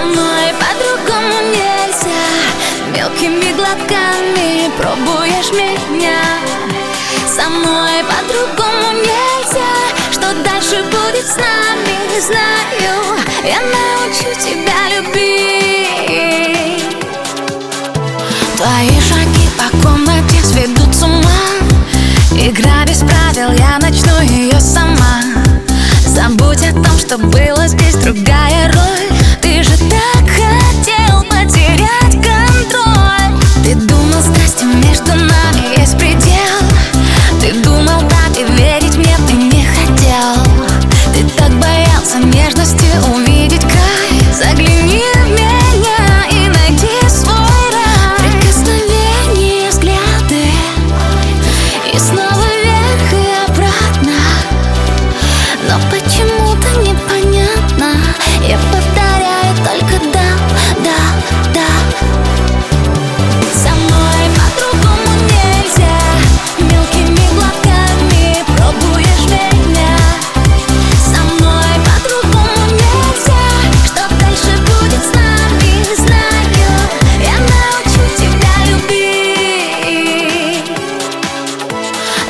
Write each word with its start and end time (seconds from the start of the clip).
мной 0.00 0.52
по-другому 0.60 1.34
нельзя. 1.48 2.22
Мелкими 2.94 3.52
глотками 3.56 4.70
пробуешь 4.76 5.50
меня. 5.52 6.20
Со 7.26 7.48
мной 7.48 8.04
по-другому 8.04 8.92
нельзя. 8.92 9.72
Что 10.10 10.34
дальше 10.44 10.84
будет 10.84 11.26
с 11.26 11.36
нами, 11.36 12.20
знаю. 12.20 13.18
Я 13.44 13.60
научу 13.60 14.30
тебя 14.38 14.90
любить. 14.94 15.64
Твои 18.56 19.00
шаги 19.00 19.48
по 19.56 19.88
комнате 19.88 20.42
сведут 20.44 20.94
с 20.94 21.02
ума. 21.02 21.42
Игра 22.32 22.84
без 22.86 22.98
правил, 22.98 23.52
я 23.52 23.78
начну 23.78 24.20
ее 24.20 24.60
сама. 24.60 25.22
Забудь 26.06 26.62
о 26.62 26.72
том, 26.72 26.98
что 26.98 27.16
было 27.16 27.66
здесь 27.68 27.94
другая 27.94 28.70
роль 28.70 29.21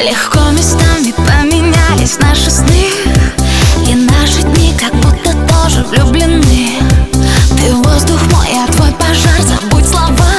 Легко 0.03 0.41
местами 0.51 1.13
поменялись 1.13 2.19
наши 2.19 2.51
сны. 2.51 2.91
И 3.87 3.95
наши 3.95 4.43
дни 4.43 4.75
как 4.77 4.93
будто 4.97 5.33
тоже 5.47 5.85
влюблены. 5.85 6.81
Ты 7.57 7.73
воздух 7.73 8.21
мой, 8.33 8.49
я 8.53 8.67
твой 8.67 8.91
пожар, 8.95 9.41
забудь 9.41 9.89
слова. 9.89 10.33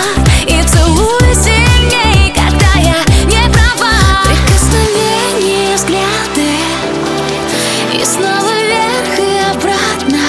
И 0.45 0.61
целуй 0.63 1.33
сильней, 1.33 2.33
когда 2.35 2.73
я 2.75 2.97
не 3.25 3.49
права. 3.53 3.93
Прикосновения, 4.25 5.77
взгляды. 5.77 6.59
И 7.93 8.03
снова 8.03 8.51
вверх 8.51 9.17
и 9.17 9.39
обратно. 9.49 10.19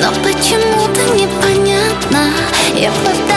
Но 0.00 0.12
почему-то 0.22 1.02
непонятно. 1.18 2.30
Я 2.72 2.92
повторяю 2.92 3.29